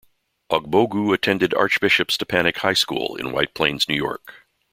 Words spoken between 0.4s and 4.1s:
Ogbogu attended Archbishop Stepinac High School in White Plains, New